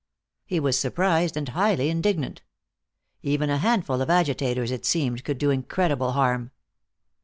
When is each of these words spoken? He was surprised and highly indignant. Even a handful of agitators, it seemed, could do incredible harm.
He 0.47 0.59
was 0.59 0.79
surprised 0.79 1.37
and 1.37 1.47
highly 1.49 1.91
indignant. 1.91 2.41
Even 3.21 3.51
a 3.51 3.59
handful 3.59 4.01
of 4.01 4.09
agitators, 4.09 4.71
it 4.71 4.83
seemed, 4.83 5.23
could 5.23 5.37
do 5.37 5.51
incredible 5.51 6.13
harm. 6.13 6.49